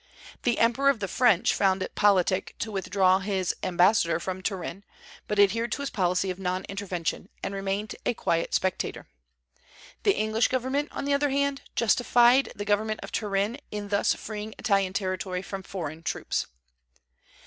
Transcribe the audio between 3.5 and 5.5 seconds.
ambassador from Turin, but